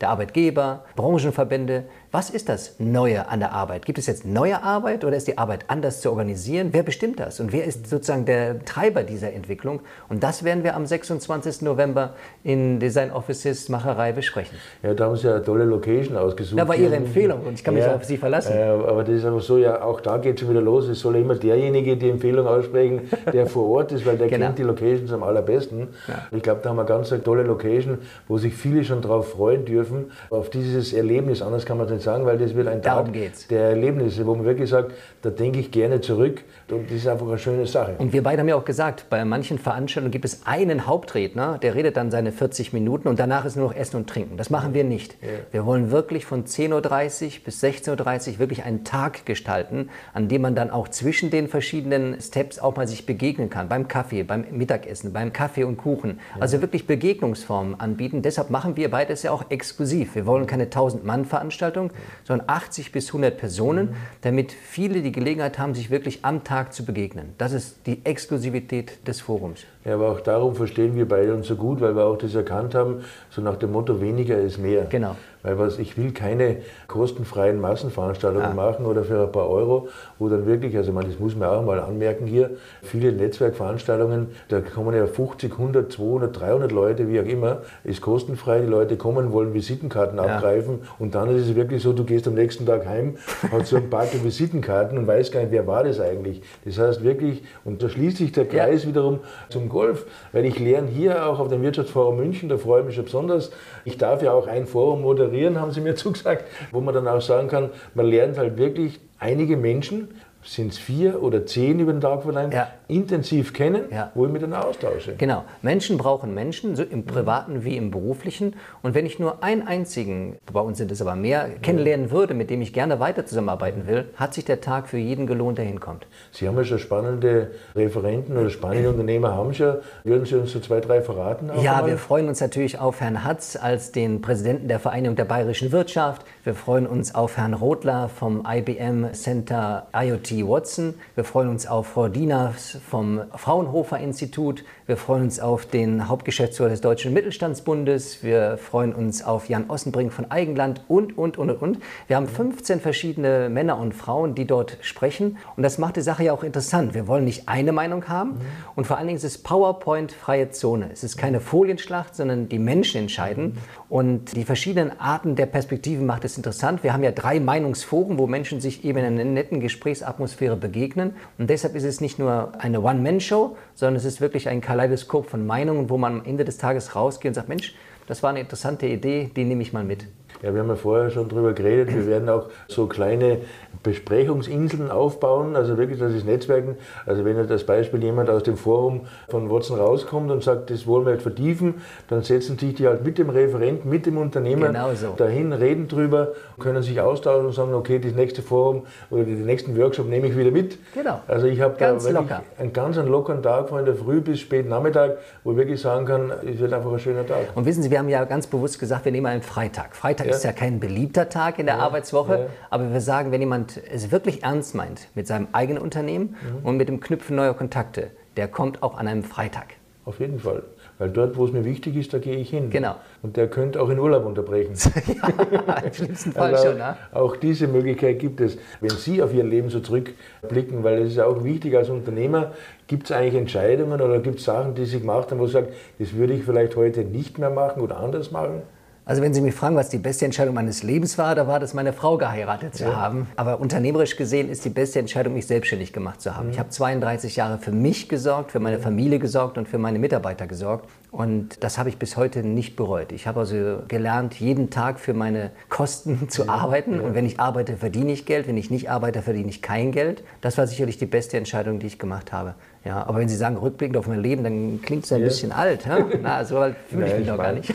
der 0.01 0.09
Arbeitgeber, 0.09 0.83
Branchenverbände, 0.95 1.85
was 2.13 2.29
ist 2.29 2.47
das 2.47 2.75
Neue 2.77 3.27
an 3.27 3.39
der 3.39 3.53
Arbeit? 3.53 3.87
Gibt 3.87 3.97
es 3.97 4.05
jetzt 4.05 4.23
neue 4.23 4.61
Arbeit 4.61 5.03
oder 5.03 5.17
ist 5.17 5.27
die 5.27 5.39
Arbeit 5.39 5.65
anders 5.67 5.99
zu 5.99 6.11
organisieren? 6.11 6.69
Wer 6.71 6.83
bestimmt 6.83 7.19
das? 7.19 7.39
Und 7.39 7.51
wer 7.51 7.65
ist 7.65 7.87
sozusagen 7.87 8.25
der 8.25 8.63
Treiber 8.65 9.01
dieser 9.01 9.33
Entwicklung? 9.33 9.79
Und 10.09 10.21
das 10.21 10.43
werden 10.43 10.63
wir 10.63 10.75
am 10.75 10.85
26. 10.85 11.63
November 11.63 12.13
in 12.43 12.79
Design 12.79 13.09
Offices 13.09 13.67
Macherei 13.67 14.11
besprechen. 14.11 14.59
Ja, 14.83 14.93
da 14.93 15.05
haben 15.05 15.15
Sie 15.15 15.25
ja 15.25 15.33
eine 15.33 15.43
tolle 15.43 15.65
Location 15.65 16.15
ausgesucht. 16.15 16.59
Da 16.59 16.67
war 16.67 16.75
Ihre 16.75 16.95
Empfehlung 16.95 17.47
und 17.47 17.55
ich 17.55 17.63
kann 17.63 17.73
mich 17.73 17.83
ja, 17.83 17.95
auf 17.95 18.03
Sie 18.03 18.17
verlassen. 18.17 18.55
Äh, 18.55 18.61
aber 18.61 19.03
das 19.03 19.15
ist 19.15 19.25
einfach 19.25 19.41
so, 19.41 19.57
ja, 19.57 19.81
auch 19.81 19.99
da 19.99 20.17
geht 20.17 20.35
es 20.35 20.41
schon 20.41 20.51
wieder 20.51 20.61
los. 20.61 20.87
Es 20.89 20.99
soll 20.99 21.15
immer 21.15 21.33
derjenige 21.33 21.97
die 21.97 22.11
Empfehlung 22.11 22.45
aussprechen, 22.45 23.09
der 23.33 23.47
vor 23.47 23.67
Ort 23.69 23.91
ist, 23.91 24.05
weil 24.05 24.19
der 24.19 24.27
genau. 24.29 24.45
kennt 24.45 24.59
die 24.59 24.63
Locations 24.63 25.11
am 25.11 25.23
allerbesten. 25.23 25.87
Ja. 26.07 26.27
Ich 26.29 26.43
glaube, 26.43 26.59
da 26.61 26.69
haben 26.69 26.75
wir 26.75 26.85
ganz 26.85 27.11
eine 27.11 27.23
tolle 27.23 27.41
Location, 27.41 27.97
wo 28.27 28.37
sich 28.37 28.53
viele 28.53 28.83
schon 28.83 29.01
darauf 29.01 29.31
freuen 29.31 29.65
dürfen, 29.65 30.11
auf 30.29 30.51
dieses 30.51 30.93
Erlebnis. 30.93 31.41
Anders 31.41 31.65
kann 31.65 31.77
man 31.79 31.87
es 31.87 31.91
nicht 31.91 32.02
sagen, 32.03 32.25
weil 32.25 32.37
das 32.37 32.55
wird 32.55 32.67
ein 32.67 32.81
Tag 32.81 33.07
der 33.49 33.69
Erlebnisse, 33.69 34.25
wo 34.25 34.35
man 34.35 34.45
wirklich 34.45 34.69
sagt, 34.69 34.93
da 35.21 35.29
denke 35.29 35.59
ich 35.59 35.71
gerne 35.71 36.01
zurück 36.01 36.43
und 36.69 36.89
das 36.89 36.97
ist 36.97 37.07
einfach 37.07 37.27
eine 37.27 37.37
schöne 37.37 37.65
Sache. 37.65 37.95
Und 37.97 38.13
wir 38.13 38.23
beide 38.23 38.41
haben 38.41 38.47
ja 38.49 38.55
auch 38.55 38.65
gesagt, 38.65 39.05
bei 39.09 39.23
manchen 39.25 39.57
Veranstaltungen 39.57 40.11
gibt 40.11 40.25
es 40.25 40.45
einen 40.45 40.85
Hauptredner, 40.85 41.57
der 41.59 41.75
redet 41.75 41.97
dann 41.97 42.11
seine 42.11 42.31
40 42.31 42.73
Minuten 42.73 43.07
und 43.07 43.19
danach 43.19 43.45
ist 43.45 43.55
nur 43.55 43.69
noch 43.69 43.75
Essen 43.75 43.97
und 43.97 44.09
Trinken. 44.09 44.37
Das 44.37 44.49
machen 44.49 44.73
wir 44.73 44.83
nicht. 44.83 45.17
Ja. 45.21 45.29
Wir 45.51 45.65
wollen 45.65 45.91
wirklich 45.91 46.25
von 46.25 46.45
10.30 46.45 47.25
Uhr 47.25 47.31
bis 47.45 47.63
16.30 47.63 48.33
Uhr 48.33 48.39
wirklich 48.39 48.63
einen 48.63 48.83
Tag 48.83 49.25
gestalten, 49.25 49.89
an 50.13 50.27
dem 50.27 50.41
man 50.41 50.55
dann 50.55 50.69
auch 50.69 50.89
zwischen 50.89 51.29
den 51.29 51.47
verschiedenen 51.47 52.19
Steps 52.19 52.59
auch 52.59 52.75
mal 52.75 52.87
sich 52.87 53.05
begegnen 53.05 53.49
kann. 53.49 53.69
Beim 53.69 53.87
Kaffee, 53.87 54.23
beim 54.23 54.45
Mittagessen, 54.51 55.13
beim 55.13 55.31
Kaffee 55.31 55.63
und 55.63 55.77
Kuchen. 55.77 56.19
Ja. 56.35 56.41
Also 56.41 56.61
wirklich 56.61 56.85
Begegnungsformen 56.87 57.79
anbieten. 57.79 58.21
Deshalb 58.21 58.49
machen 58.49 58.75
wir 58.75 58.91
beides 58.91 59.23
ja 59.23 59.31
auch 59.31 59.45
exklusiv. 59.49 60.15
Wir 60.15 60.25
wollen 60.25 60.47
keine 60.47 60.65
1000-Mann-Veranstaltung, 60.65 61.91
sondern 62.23 62.49
80 62.49 62.91
bis 62.91 63.07
100 63.07 63.37
Personen, 63.37 63.95
damit 64.21 64.51
viele 64.51 65.01
die 65.01 65.11
Gelegenheit 65.11 65.57
haben, 65.57 65.75
sich 65.75 65.89
wirklich 65.89 66.23
am 66.23 66.43
Tag 66.43 66.73
zu 66.73 66.85
begegnen. 66.85 67.33
Das 67.37 67.53
ist 67.53 67.85
die 67.85 68.05
Exklusivität 68.05 69.07
des 69.07 69.21
Forums. 69.21 69.65
Ja, 69.85 69.95
aber 69.95 70.11
auch 70.11 70.21
darum 70.21 70.55
verstehen 70.55 70.95
wir 70.95 71.07
beide 71.07 71.33
uns 71.33 71.47
so 71.47 71.55
gut, 71.55 71.81
weil 71.81 71.95
wir 71.95 72.05
auch 72.05 72.17
das 72.17 72.35
erkannt 72.35 72.73
haben, 72.73 73.03
so 73.29 73.41
nach 73.41 73.57
dem 73.57 73.71
Motto, 73.71 73.99
weniger 73.99 74.37
ist 74.37 74.57
mehr. 74.57 74.85
Genau. 74.85 75.15
Weil 75.43 75.59
was, 75.59 75.77
ich 75.77 75.97
will 75.97 76.13
keine 76.13 76.57
kostenfreien 76.87 77.59
Massenveranstaltungen 77.59 78.51
ah. 78.51 78.53
machen 78.53 78.85
oder 78.85 79.03
für 79.03 79.23
ein 79.23 79.31
paar 79.31 79.49
Euro, 79.49 79.89
wo 80.17 80.29
dann 80.29 80.45
wirklich, 80.45 80.77
also 80.77 80.93
man, 80.93 81.05
das 81.05 81.19
muss 81.19 81.35
man 81.35 81.49
auch 81.49 81.63
mal 81.63 81.81
anmerken 81.81 82.25
hier, 82.25 82.51
viele 82.81 83.11
Netzwerkveranstaltungen, 83.11 84.27
da 84.47 84.61
kommen 84.61 84.95
ja 84.95 85.05
50, 85.05 85.51
100, 85.51 85.91
200, 85.91 86.39
300 86.39 86.71
Leute, 86.71 87.09
wie 87.09 87.19
auch 87.19 87.25
immer, 87.25 87.61
ist 87.83 88.01
kostenfrei, 88.01 88.61
die 88.61 88.67
Leute 88.67 88.95
kommen, 88.95 89.33
wollen 89.33 89.53
Visitenkarten 89.53 90.17
ja. 90.17 90.23
abgreifen 90.23 90.83
und 90.97 91.13
dann 91.13 91.35
ist 91.35 91.49
es 91.49 91.55
wirklich 91.55 91.83
so, 91.83 91.91
du 91.91 92.05
gehst 92.05 92.25
am 92.25 92.35
nächsten 92.35 92.65
Tag 92.65 92.85
heim, 92.87 93.17
hast 93.51 93.67
so 93.67 93.75
ein 93.75 93.89
paar 93.89 94.05
Visitenkarten 94.23 94.97
und 94.97 95.07
weißt 95.07 95.33
gar 95.33 95.41
nicht, 95.41 95.51
wer 95.51 95.67
war 95.67 95.83
das 95.83 95.99
eigentlich. 95.99 96.41
Das 96.63 96.79
heißt 96.79 97.03
wirklich, 97.03 97.43
und 97.65 97.83
da 97.83 97.89
schließt 97.89 98.17
sich 98.17 98.31
der 98.31 98.47
Kreis 98.47 98.83
ja. 98.83 98.89
wiederum 98.89 99.19
zum 99.49 99.67
Golf, 99.73 100.05
weil 100.31 100.45
ich 100.45 100.57
lerne 100.57 100.87
hier 100.87 101.27
auch 101.27 101.39
auf 101.39 101.49
dem 101.49 101.61
Wirtschaftsforum 101.61 102.15
München, 102.15 102.47
da 102.47 102.57
freue 102.57 102.81
ich 102.81 102.85
mich 102.85 102.95
schon 102.95 103.05
besonders, 103.05 103.51
ich 103.83 103.97
darf 103.97 104.21
ja 104.23 104.31
auch 104.31 104.47
ein 104.47 104.65
Forum 104.65 105.01
moderieren, 105.01 105.59
haben 105.59 105.71
sie 105.71 105.81
mir 105.81 105.95
zugesagt, 105.97 106.45
wo 106.71 106.79
man 106.79 106.93
dann 106.93 107.07
auch 107.07 107.21
sagen 107.21 107.49
kann, 107.49 107.71
man 107.93 108.05
lernt 108.05 108.37
halt 108.37 108.57
wirklich 108.57 109.01
einige 109.19 109.57
Menschen, 109.57 110.07
sind 110.45 110.73
es 110.73 110.77
vier 110.77 111.21
oder 111.21 111.45
zehn 111.45 111.79
über 111.79 111.91
den 111.91 112.01
Tag 112.01 112.23
verlangt, 112.23 112.53
ja. 112.53 112.67
intensiv 112.87 113.53
kennen, 113.53 113.85
ja. 113.91 114.11
wo 114.13 114.25
ich 114.25 114.31
mich 114.31 114.41
dann 114.41 114.53
austausche. 114.53 115.15
Genau. 115.17 115.45
Menschen 115.61 115.97
brauchen 115.97 116.33
Menschen, 116.33 116.75
so 116.75 116.83
im 116.83 117.05
privaten 117.05 117.63
wie 117.63 117.77
im 117.77 117.91
beruflichen. 117.91 118.55
Und 118.81 118.95
wenn 118.95 119.05
ich 119.05 119.19
nur 119.19 119.43
einen 119.43 119.67
einzigen, 119.67 120.37
bei 120.51 120.59
uns 120.59 120.77
sind 120.77 120.91
es 120.91 121.01
aber 121.01 121.15
mehr, 121.15 121.49
kennenlernen 121.61 122.11
würde, 122.11 122.33
mit 122.33 122.49
dem 122.49 122.61
ich 122.61 122.73
gerne 122.73 122.99
weiter 122.99 123.25
zusammenarbeiten 123.25 123.87
will, 123.87 124.09
hat 124.15 124.33
sich 124.33 124.45
der 124.45 124.61
Tag 124.61 124.87
für 124.87 124.97
jeden 124.97 125.27
gelohnt, 125.27 125.57
der 125.57 125.65
hinkommt. 125.65 126.07
Sie 126.31 126.47
haben 126.47 126.57
ja 126.57 126.63
schon 126.63 126.79
spannende 126.79 127.51
Referenten 127.75 128.37
oder 128.37 128.49
spannende 128.49 128.89
Unternehmer 128.89 129.33
haben 129.33 129.53
schon. 129.53 129.77
Würden 130.03 130.25
Sie 130.25 130.35
uns 130.35 130.51
so 130.51 130.59
zwei, 130.59 130.79
drei 130.79 131.01
verraten? 131.01 131.49
Ja, 131.61 131.75
einmal? 131.75 131.91
wir 131.91 131.97
freuen 131.97 132.27
uns 132.27 132.41
natürlich 132.41 132.79
auf 132.79 133.01
Herrn 133.01 133.23
Hatz 133.23 133.55
als 133.55 133.91
den 133.91 134.21
Präsidenten 134.21 134.67
der 134.67 134.79
Vereinigung 134.79 135.15
der 135.15 135.25
bayerischen 135.25 135.71
Wirtschaft. 135.71 136.25
Wir 136.43 136.55
freuen 136.55 136.87
uns 136.87 137.15
auf 137.15 137.37
Herrn 137.37 137.53
Rothler 137.53 138.09
vom 138.09 138.45
IBM 138.47 139.13
Center 139.13 139.87
IoT 139.95 140.32
Watson. 140.41 140.95
Wir 141.15 141.23
freuen 141.23 141.49
uns 141.49 141.67
auf 141.67 141.87
Frau 141.87 142.07
Dieners 142.07 142.77
vom 142.89 143.21
Fraunhofer 143.35 143.99
Institut. 143.99 144.65
Wir 144.85 144.97
freuen 144.97 145.23
uns 145.23 145.39
auf 145.39 145.65
den 145.65 146.09
Hauptgeschäftsführer 146.09 146.69
des 146.69 146.81
Deutschen 146.81 147.13
Mittelstandsbundes. 147.13 148.23
Wir 148.23 148.57
freuen 148.57 148.93
uns 148.93 149.23
auf 149.23 149.47
Jan 149.47 149.69
Ossenbrink 149.69 150.11
von 150.11 150.29
Eigenland 150.31 150.81
und, 150.87 151.17
und, 151.17 151.37
und, 151.37 151.51
und. 151.51 151.77
Wir 152.07 152.15
haben 152.17 152.27
15 152.27 152.81
verschiedene 152.81 153.47
Männer 153.49 153.77
und 153.77 153.93
Frauen, 153.93 154.35
die 154.35 154.45
dort 154.45 154.77
sprechen. 154.81 155.37
Und 155.55 155.63
das 155.63 155.77
macht 155.77 155.95
die 155.95 156.01
Sache 156.01 156.23
ja 156.23 156.33
auch 156.33 156.43
interessant. 156.43 156.93
Wir 156.93 157.07
wollen 157.07 157.25
nicht 157.25 157.47
eine 157.47 157.71
Meinung 157.71 158.09
haben. 158.09 158.31
Mhm. 158.31 158.41
Und 158.75 158.87
vor 158.87 158.97
allen 158.97 159.07
Dingen 159.07 159.17
ist 159.17 159.23
es 159.23 159.37
PowerPoint-freie 159.37 160.49
Zone. 160.49 160.89
Es 160.91 161.03
ist 161.03 161.15
keine 161.15 161.39
Folienschlacht, 161.39 162.15
sondern 162.15 162.49
die 162.49 162.59
Menschen 162.59 163.01
entscheiden. 163.01 163.45
Mhm. 163.45 163.57
Und 163.87 164.35
die 164.35 164.43
verschiedenen 164.43 164.99
Arten 164.99 165.35
der 165.35 165.45
Perspektiven 165.45 166.05
macht 166.05 166.25
es 166.25 166.35
interessant. 166.35 166.83
Wir 166.83 166.91
haben 166.91 167.03
ja 167.03 167.11
drei 167.11 167.39
Meinungsforen, 167.39 168.17
wo 168.17 168.27
Menschen 168.27 168.59
sich 168.59 168.83
eben 168.83 168.97
in 168.97 169.05
einer 169.05 169.23
netten 169.23 169.59
Gesprächsatmosphäre 169.59 170.22
begegnen. 170.55 171.15
Und 171.37 171.49
deshalb 171.49 171.75
ist 171.75 171.83
es 171.83 172.01
nicht 172.01 172.19
nur 172.19 172.53
eine 172.59 172.81
One-Man-Show, 172.81 173.57
sondern 173.75 173.95
es 173.95 174.05
ist 174.05 174.21
wirklich 174.21 174.49
ein 174.49 174.61
Kaleidoskop 174.61 175.29
von 175.29 175.45
Meinungen, 175.45 175.89
wo 175.89 175.97
man 175.97 176.21
am 176.21 176.25
Ende 176.25 176.45
des 176.45 176.57
Tages 176.57 176.95
rausgeht 176.95 177.29
und 177.29 177.33
sagt, 177.35 177.49
Mensch, 177.49 177.75
das 178.07 178.23
war 178.23 178.29
eine 178.29 178.39
interessante 178.39 178.85
Idee, 178.87 179.31
die 179.35 179.45
nehme 179.45 179.61
ich 179.61 179.73
mal 179.73 179.83
mit. 179.83 180.07
Ja, 180.43 180.53
wir 180.53 180.59
haben 180.59 180.67
ja 180.67 180.75
vorher 180.75 181.09
schon 181.09 181.29
drüber 181.29 181.53
geredet. 181.53 181.95
Wir 181.95 182.05
werden 182.05 182.27
auch 182.27 182.49
so 182.67 182.87
kleine 182.87 183.39
Besprechungsinseln 183.81 184.91
aufbauen, 184.91 185.55
also 185.55 185.77
wirklich, 185.77 185.99
das 185.99 186.13
ist 186.13 186.25
Netzwerken. 186.25 186.75
Also 187.05 187.25
wenn 187.25 187.37
jetzt 187.37 187.49
das 187.49 187.65
Beispiel 187.65 188.03
jemand 188.03 188.29
aus 188.29 188.43
dem 188.43 188.57
Forum 188.57 189.01
von 189.29 189.49
Watson 189.49 189.79
rauskommt 189.79 190.31
und 190.31 190.43
sagt, 190.43 190.69
das 190.69 190.85
wollen 190.85 191.05
wir 191.05 191.13
jetzt 191.13 191.23
vertiefen, 191.23 191.75
dann 192.09 192.23
setzen 192.23 192.57
sich 192.57 192.75
die 192.75 192.87
halt 192.87 193.05
mit 193.05 193.17
dem 193.17 193.29
Referenten, 193.29 193.89
mit 193.89 194.05
dem 194.05 194.17
Unternehmer 194.17 194.67
Genau 194.67 194.93
so. 194.93 195.13
dahin, 195.17 195.53
reden 195.53 195.87
drüber, 195.87 196.29
können 196.59 196.81
sich 196.83 196.99
austauschen 196.99 197.47
und 197.47 197.53
sagen, 197.53 197.73
okay, 197.73 197.99
das 197.99 198.13
nächste 198.13 198.41
Forum 198.41 198.83
oder 199.09 199.23
den 199.23 199.45
nächsten 199.45 199.77
Workshop 199.77 200.07
nehme 200.07 200.27
ich 200.27 200.37
wieder 200.37 200.51
mit. 200.51 200.77
Genau. 200.93 201.21
Also 201.27 201.47
ich 201.47 201.61
habe 201.61 201.75
da 201.79 201.93
wirklich 201.93 202.13
locker. 202.13 202.43
einen 202.57 202.73
ganz 202.73 202.97
einen 202.97 203.07
lockeren 203.09 203.41
Tag 203.43 203.69
von 203.69 203.85
der 203.85 203.95
Früh 203.95 204.19
bis 204.21 204.39
spät 204.39 204.67
Nachmittag, 204.67 205.17
wo 205.43 205.51
ich 205.51 205.57
wirklich 205.57 205.79
sagen 205.81 206.05
kann, 206.05 206.31
es 206.45 206.59
wird 206.59 206.73
einfach 206.73 206.91
ein 206.91 206.99
schöner 206.99 207.25
Tag. 207.25 207.47
Und 207.55 207.65
wissen 207.65 207.81
Sie, 207.81 207.91
wir 207.91 207.99
haben 207.99 208.09
ja 208.09 208.23
ganz 208.25 208.47
bewusst 208.47 208.79
gesagt, 208.79 209.05
wir 209.05 209.11
nehmen 209.11 209.27
einen 209.27 209.41
Freitag. 209.41 209.95
Freitag. 209.95 210.32
Ist 210.35 210.43
ja 210.43 210.51
kein 210.51 210.79
beliebter 210.79 211.29
Tag 211.29 211.59
in 211.59 211.65
der 211.65 211.79
Arbeitswoche, 211.79 212.33
ja. 212.33 212.45
aber 212.69 212.91
wir 212.91 213.01
sagen, 213.01 213.31
wenn 213.31 213.41
jemand 213.41 213.79
es 213.91 214.11
wirklich 214.11 214.43
ernst 214.43 214.75
meint 214.75 215.07
mit 215.15 215.27
seinem 215.27 215.47
eigenen 215.51 215.81
Unternehmen 215.81 216.35
Mhm. 216.41 216.65
und 216.65 216.77
mit 216.77 216.87
dem 216.89 216.99
Knüpfen 216.99 217.35
neuer 217.35 217.53
Kontakte, 217.53 218.11
der 218.37 218.47
kommt 218.47 218.81
auch 218.83 218.97
an 218.97 219.07
einem 219.07 219.23
Freitag. 219.23 219.75
Auf 220.05 220.19
jeden 220.19 220.39
Fall. 220.39 220.63
Weil 220.99 221.09
dort, 221.09 221.37
wo 221.37 221.45
es 221.45 221.51
mir 221.53 221.63
wichtig 221.65 221.95
ist, 221.95 222.13
da 222.13 222.19
gehe 222.19 222.35
ich 222.35 222.49
hin. 222.49 222.69
Genau. 222.69 222.95
Und 223.23 223.35
der 223.37 223.47
könnte 223.47 223.81
auch 223.81 223.89
in 223.89 223.97
Urlaub 223.99 224.25
unterbrechen. 224.25 224.73
Im 225.85 225.93
schlimmsten 225.93 226.31
Fall 226.33 226.53
Also 226.53 226.67
schon, 226.69 226.77
ne? 226.77 226.97
Auch 227.13 227.35
diese 227.37 227.67
Möglichkeit 227.67 228.19
gibt 228.19 228.41
es, 228.41 228.57
wenn 228.81 228.89
Sie 228.91 229.21
auf 229.21 229.33
Ihr 229.33 229.43
Leben 229.43 229.69
so 229.69 229.79
zurückblicken, 229.79 230.83
weil 230.83 231.01
es 231.03 231.09
ist 231.11 231.15
ja 231.17 231.25
auch 231.25 231.43
wichtig 231.43 231.75
als 231.75 231.89
Unternehmer, 231.89 232.51
gibt 232.87 233.05
es 233.05 233.11
eigentlich 233.11 233.35
Entscheidungen 233.35 234.01
oder 234.01 234.19
gibt 234.19 234.39
es 234.39 234.45
Sachen, 234.45 234.75
die 234.75 234.85
Sie 234.85 234.99
gemacht 234.99 235.31
haben, 235.31 235.39
wo 235.39 235.47
Sie 235.47 235.53
sagen, 235.53 235.67
das 235.99 236.13
würde 236.13 236.33
ich 236.33 236.43
vielleicht 236.43 236.75
heute 236.75 237.01
nicht 237.01 237.37
mehr 237.39 237.49
machen 237.49 237.81
oder 237.81 237.97
anders 237.97 238.31
machen? 238.31 238.61
Also 239.05 239.21
wenn 239.21 239.33
Sie 239.33 239.41
mich 239.41 239.53
fragen, 239.53 239.75
was 239.75 239.89
die 239.89 239.97
beste 239.97 240.23
Entscheidung 240.23 240.55
meines 240.55 240.81
Lebens 240.81 241.17
war, 241.17 241.35
da 241.35 241.45
war 241.45 241.59
das, 241.59 241.73
meine 241.73 241.91
Frau 241.91 242.17
geheiratet 242.17 242.73
zu 242.75 242.95
haben. 242.95 243.27
Aber 243.35 243.59
unternehmerisch 243.59 244.15
gesehen 244.15 244.49
ist 244.49 244.63
die 244.63 244.69
beste 244.69 244.99
Entscheidung, 244.99 245.33
mich 245.33 245.45
selbstständig 245.45 245.91
gemacht 245.91 246.21
zu 246.21 246.37
haben. 246.37 246.49
Ich 246.49 246.59
habe 246.59 246.69
32 246.69 247.35
Jahre 247.35 247.57
für 247.57 247.73
mich 247.73 248.07
gesorgt, 248.07 248.51
für 248.51 248.61
meine 248.61 248.79
Familie 248.79 249.19
gesorgt 249.19 249.57
und 249.57 249.67
für 249.67 249.77
meine 249.77 249.99
Mitarbeiter 249.99 250.47
gesorgt. 250.47 250.89
Und 251.13 251.63
das 251.63 251.77
habe 251.77 251.89
ich 251.89 251.97
bis 251.99 252.17
heute 252.17 252.39
nicht 252.41 252.75
bereut. 252.75 253.11
Ich 253.11 253.27
habe 253.27 253.41
also 253.41 253.83
gelernt, 253.87 254.33
jeden 254.39 254.71
Tag 254.71 254.99
für 254.99 255.13
meine 255.13 255.51
Kosten 255.69 256.27
zu 256.29 256.49
arbeiten. 256.49 256.99
Und 256.99 257.13
wenn 257.13 257.27
ich 257.27 257.39
arbeite, 257.39 257.77
verdiene 257.77 258.11
ich 258.11 258.25
Geld. 258.25 258.47
Wenn 258.47 258.57
ich 258.57 258.71
nicht 258.71 258.89
arbeite, 258.89 259.21
verdiene 259.21 259.49
ich 259.49 259.61
kein 259.61 259.91
Geld. 259.91 260.23
Das 260.41 260.57
war 260.57 260.65
sicherlich 260.65 260.97
die 260.97 261.05
beste 261.05 261.37
Entscheidung, 261.37 261.77
die 261.77 261.85
ich 261.85 261.99
gemacht 261.99 262.33
habe. 262.33 262.55
Ja, 262.83 263.05
aber 263.07 263.19
wenn 263.19 263.29
Sie 263.29 263.37
sagen, 263.37 263.55
rückblickend 263.57 263.95
auf 263.95 264.07
mein 264.07 264.19
Leben, 264.19 264.43
dann 264.43 264.81
klingt 264.81 265.05
es 265.05 265.13
ein 265.13 265.21
Ja. 265.21 265.27
bisschen 265.27 265.51
alt. 265.53 265.85
Ja? 265.85 265.99
Na, 266.21 266.43
so 266.43 266.57
alt 266.57 266.75
fühle 266.89 267.07
ich 267.07 267.19
mich 267.19 267.27
noch 267.27 267.37
gar 267.37 267.53
nicht. 267.53 267.73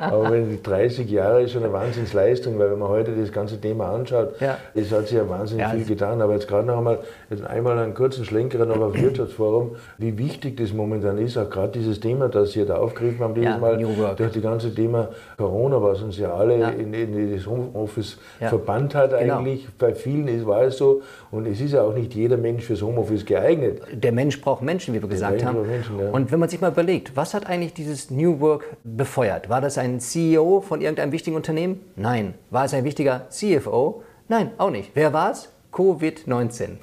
Aber 0.00 0.30
wenn 0.30 0.48
die 0.48 0.62
30 0.62 1.10
Jahre 1.10 1.42
ist 1.42 1.52
schon 1.52 1.64
eine 1.64 1.72
Wahnsinnsleistung, 1.72 2.58
weil 2.58 2.70
wenn 2.70 2.78
man 2.78 2.88
heute 2.88 3.14
das 3.14 3.30
ganze 3.30 3.60
Thema 3.60 3.90
anschaut, 3.92 4.40
Ja. 4.40 4.56
es 4.74 4.90
hat 4.90 5.08
sich 5.08 5.18
ja 5.18 5.28
wahnsinnig 5.28 5.64
Ja, 5.66 5.70
viel 5.70 5.84
getan. 5.84 6.22
Aber 6.22 6.32
jetzt 6.32 6.48
gerade 6.48 6.66
noch 6.66 6.78
einmal, 6.78 7.00
jetzt 7.28 7.44
einmal 7.44 7.78
einen 7.78 7.92
kurzen 7.92 8.24
Schlenker 8.24 8.64
noch 8.64 8.80
auf 8.80 8.94
Wirtschaftsforum, 8.98 9.76
wie 9.98 10.16
wichtig 10.16 10.56
das 10.56 10.72
momentan 10.72 11.18
ist, 11.18 11.36
auch 11.36 11.50
gerade 11.50 11.72
dieses 11.78 12.00
Thema, 12.00 12.28
das 12.54 12.62
Sie 12.62 12.66
da 12.66 12.76
aufgegriffen 12.76 13.20
haben, 13.20 13.34
dieses 13.34 13.50
Ja, 13.50 13.58
Mal 13.58 13.76
durch 13.78 14.32
das 14.32 14.42
ganze 14.42 14.74
Thema 14.74 15.08
Corona, 15.36 15.82
was 15.82 16.02
uns 16.02 16.18
ja 16.18 16.32
alle 16.34 16.58
Ja. 16.58 16.68
in, 16.70 16.92
in 16.94 17.34
das 17.34 17.46
Homeoffice 17.46 18.18
Ja. 18.40 18.48
verbannt 18.48 18.94
hat 18.94 19.10
Genau. 19.18 19.38
eigentlich. 19.38 19.68
Bei 19.78 19.94
vielen 19.94 20.28
ist, 20.28 20.46
war 20.46 20.62
es 20.62 20.76
so. 20.76 21.02
Und 21.30 21.46
es 21.46 21.60
ist 21.60 21.72
ja 21.72 21.82
auch 21.82 21.94
nicht 21.94 22.14
jeder 22.14 22.36
Mensch 22.36 22.64
fürs 22.64 22.82
Homeoffice 22.82 23.24
geeignet. 23.24 23.80
Der 23.92 24.12
Mensch 24.12 24.40
braucht 24.40 24.62
Menschen, 24.62 24.94
wie 24.94 25.02
wir 25.02 25.08
gesagt 25.08 25.32
Mensch 25.32 25.44
haben. 25.44 25.66
Menschen, 25.66 25.98
ja. 25.98 26.10
Und 26.10 26.30
wenn 26.32 26.38
man 26.40 26.48
sich 26.48 26.60
mal 26.60 26.70
überlegt, 26.70 27.16
was 27.16 27.34
hat 27.34 27.46
eigentlich 27.46 27.74
dieses 27.74 28.10
New 28.10 28.40
Work 28.40 28.64
befeuert? 28.84 29.48
War 29.48 29.60
das 29.60 29.78
ein 29.78 30.00
CEO 30.00 30.60
von 30.60 30.80
irgendeinem 30.80 31.12
wichtigen 31.12 31.36
Unternehmen? 31.36 31.80
Nein. 31.96 32.34
War 32.50 32.64
es 32.64 32.74
ein 32.74 32.84
wichtiger 32.84 33.26
CFO? 33.28 34.02
Nein, 34.28 34.52
auch 34.58 34.70
nicht. 34.70 34.90
Wer 34.94 35.12
war 35.12 35.32
es? 35.32 35.51
Covid-19. 35.72 36.76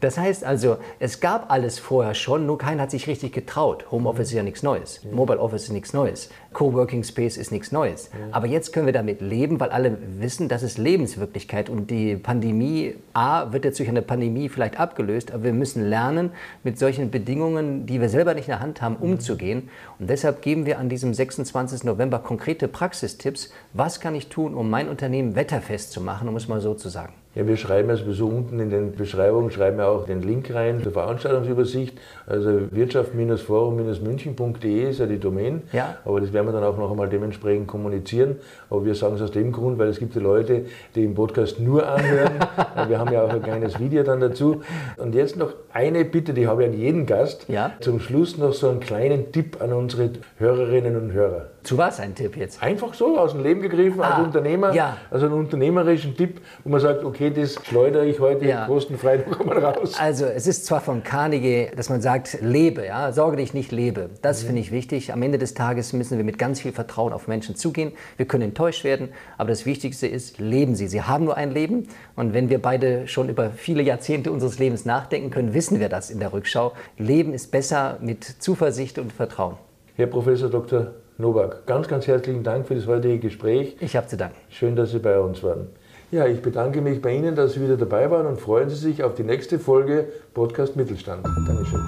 Das 0.00 0.16
heißt 0.16 0.44
also, 0.44 0.76
es 1.00 1.18
gab 1.18 1.50
alles 1.50 1.80
vorher 1.80 2.14
schon, 2.14 2.46
nur 2.46 2.56
keiner 2.56 2.82
hat 2.82 2.90
sich 2.92 3.08
richtig 3.08 3.32
getraut. 3.32 3.90
Homeoffice 3.90 4.28
ist 4.28 4.34
ja 4.34 4.44
nichts 4.44 4.62
Neues. 4.62 5.04
Mobile 5.10 5.40
Office 5.40 5.64
ist 5.64 5.72
nichts 5.72 5.92
Neues. 5.92 6.30
Coworking 6.52 7.02
Space 7.02 7.36
ist 7.36 7.50
nichts 7.50 7.72
Neues. 7.72 8.10
Aber 8.30 8.46
jetzt 8.46 8.72
können 8.72 8.86
wir 8.86 8.92
damit 8.92 9.20
leben, 9.20 9.58
weil 9.58 9.70
alle 9.70 9.98
wissen, 10.18 10.48
das 10.48 10.62
ist 10.62 10.78
Lebenswirklichkeit 10.78 11.68
und 11.68 11.90
die 11.90 12.14
Pandemie, 12.16 12.94
A, 13.12 13.52
wird 13.52 13.64
jetzt 13.64 13.80
durch 13.80 13.88
eine 13.88 14.02
Pandemie 14.02 14.48
vielleicht 14.48 14.78
abgelöst, 14.78 15.32
aber 15.32 15.44
wir 15.44 15.52
müssen 15.52 15.88
lernen, 15.88 16.30
mit 16.62 16.78
solchen 16.78 17.10
Bedingungen, 17.10 17.86
die 17.86 18.00
wir 18.00 18.08
selber 18.08 18.34
nicht 18.34 18.46
in 18.46 18.52
der 18.52 18.60
Hand 18.60 18.80
haben, 18.80 18.96
umzugehen. 18.96 19.68
Und 19.98 20.08
deshalb 20.08 20.42
geben 20.42 20.64
wir 20.64 20.78
an 20.78 20.88
diesem 20.88 21.12
26. 21.12 21.82
November 21.84 22.20
konkrete 22.20 22.68
Praxistipps. 22.68 23.50
Was 23.72 23.98
kann 23.98 24.14
ich 24.14 24.28
tun, 24.28 24.54
um 24.54 24.70
mein 24.70 24.88
Unternehmen 24.88 25.34
wetterfest 25.34 25.90
zu 25.90 26.00
machen, 26.00 26.28
um 26.28 26.36
es 26.36 26.46
mal 26.46 26.60
so 26.60 26.74
zu 26.74 26.88
sagen? 26.88 27.14
Ja, 27.34 27.46
wir 27.46 27.56
schreiben 27.56 27.88
ja 27.90 27.96
sowieso 27.96 28.26
unten 28.26 28.58
in 28.58 28.70
den 28.70 28.96
Beschreibungen, 28.96 29.50
schreiben 29.50 29.76
wir 29.76 29.88
auch 29.88 30.06
den 30.06 30.22
Link 30.22 30.50
rein 30.52 30.82
zur 30.82 30.92
Veranstaltungsübersicht. 30.92 31.98
Also 32.26 32.72
wirtschaft-forum-münchen.de 32.72 34.90
ist 34.90 34.98
ja 34.98 35.06
die 35.06 35.20
Domain. 35.20 35.62
Ja. 35.72 35.98
Aber 36.04 36.20
das 36.20 36.32
werden 36.32 36.48
wir 36.48 36.52
dann 36.52 36.64
auch 36.64 36.78
noch 36.78 36.90
einmal 36.90 37.08
dementsprechend 37.08 37.68
kommunizieren. 37.68 38.36
Aber 38.70 38.84
wir 38.84 38.94
sagen 38.94 39.16
es 39.16 39.22
aus 39.22 39.30
dem 39.30 39.52
Grund, 39.52 39.78
weil 39.78 39.88
es 39.88 39.98
gibt 39.98 40.14
ja 40.14 40.22
Leute, 40.22 40.64
die 40.94 41.02
den 41.02 41.14
Podcast 41.14 41.60
nur 41.60 41.86
anhören. 41.86 42.32
wir 42.88 42.98
haben 42.98 43.12
ja 43.12 43.22
auch 43.22 43.30
ein 43.30 43.42
kleines 43.42 43.78
Video 43.78 44.02
dann 44.02 44.20
dazu. 44.20 44.62
Und 44.96 45.14
jetzt 45.14 45.36
noch 45.36 45.52
eine 45.72 46.06
Bitte, 46.06 46.32
die 46.32 46.48
habe 46.48 46.64
ich 46.64 46.70
an 46.70 46.78
jeden 46.78 47.04
Gast. 47.06 47.44
Ja. 47.48 47.72
Zum 47.80 48.00
Schluss 48.00 48.38
noch 48.38 48.54
so 48.54 48.68
einen 48.68 48.80
kleinen 48.80 49.32
Tipp 49.32 49.58
an 49.60 49.72
unsere 49.72 50.10
Hörerinnen 50.38 50.96
und 50.96 51.12
Hörer. 51.12 51.48
Zu 51.68 51.76
was 51.76 52.00
ein 52.00 52.14
Tipp 52.14 52.34
jetzt? 52.38 52.62
Einfach 52.62 52.94
so 52.94 53.18
aus 53.18 53.32
dem 53.32 53.42
Leben 53.42 53.60
gegriffen, 53.60 54.00
als 54.00 54.14
Ah, 54.14 54.22
Unternehmer. 54.22 54.72
ja. 54.72 54.96
Also 55.10 55.26
einen 55.26 55.34
unternehmerischen 55.34 56.16
Tipp, 56.16 56.40
wo 56.64 56.70
man 56.70 56.80
sagt, 56.80 57.04
okay, 57.04 57.30
das 57.30 57.56
schleudere 57.62 58.06
ich 58.06 58.20
heute 58.20 58.46
Ja. 58.46 58.64
kostenfrei 58.64 59.18
noch 59.30 59.38
einmal 59.38 59.58
raus. 59.62 59.94
Also 60.00 60.24
es 60.24 60.46
ist 60.46 60.64
zwar 60.64 60.80
von 60.80 61.02
Carnegie, 61.02 61.68
dass 61.76 61.90
man 61.90 62.00
sagt, 62.00 62.38
lebe, 62.40 62.86
ja, 62.86 63.12
sorge 63.12 63.36
dich 63.36 63.52
nicht, 63.52 63.70
lebe. 63.70 64.08
Das 64.22 64.44
finde 64.44 64.62
ich 64.62 64.72
wichtig. 64.72 65.12
Am 65.12 65.20
Ende 65.20 65.36
des 65.36 65.52
Tages 65.52 65.92
müssen 65.92 66.16
wir 66.16 66.24
mit 66.24 66.38
ganz 66.38 66.58
viel 66.58 66.72
Vertrauen 66.72 67.12
auf 67.12 67.28
Menschen 67.28 67.54
zugehen. 67.54 67.92
Wir 68.16 68.24
können 68.24 68.44
enttäuscht 68.44 68.82
werden, 68.82 69.10
aber 69.36 69.50
das 69.50 69.66
Wichtigste 69.66 70.06
ist, 70.06 70.38
leben 70.38 70.74
Sie. 70.74 70.88
Sie 70.88 71.02
haben 71.02 71.26
nur 71.26 71.36
ein 71.36 71.50
Leben 71.50 71.86
und 72.16 72.32
wenn 72.32 72.48
wir 72.48 72.62
beide 72.62 73.06
schon 73.08 73.28
über 73.28 73.50
viele 73.50 73.82
Jahrzehnte 73.82 74.32
unseres 74.32 74.58
Lebens 74.58 74.86
nachdenken 74.86 75.28
können, 75.28 75.52
wissen 75.52 75.80
wir 75.80 75.90
das 75.90 76.08
in 76.08 76.18
der 76.18 76.32
Rückschau. 76.32 76.72
Leben 76.96 77.34
ist 77.34 77.50
besser 77.50 77.98
mit 78.00 78.24
Zuversicht 78.24 78.98
und 78.98 79.12
Vertrauen. 79.12 79.56
Herr 79.96 80.06
Professor 80.06 80.48
Dr. 80.48 80.92
Nowak, 81.20 81.66
ganz, 81.66 81.88
ganz 81.88 82.06
herzlichen 82.06 82.44
Dank 82.44 82.68
für 82.68 82.76
das 82.76 82.86
heutige 82.86 83.18
Gespräch. 83.18 83.76
Ich 83.80 83.96
habe 83.96 84.06
zu 84.06 84.16
danken. 84.16 84.36
Schön, 84.50 84.76
dass 84.76 84.92
Sie 84.92 85.00
bei 85.00 85.18
uns 85.18 85.42
waren. 85.42 85.66
Ja, 86.12 86.26
ich 86.26 86.40
bedanke 86.40 86.80
mich 86.80 87.02
bei 87.02 87.16
Ihnen, 87.16 87.34
dass 87.34 87.54
Sie 87.54 87.60
wieder 87.60 87.76
dabei 87.76 88.08
waren 88.08 88.26
und 88.26 88.40
freuen 88.40 88.70
Sie 88.70 88.76
sich 88.76 89.02
auf 89.02 89.14
die 89.14 89.24
nächste 89.24 89.58
Folge 89.58 90.06
Podcast 90.32 90.76
Mittelstand. 90.76 91.26
Dankeschön. 91.44 91.80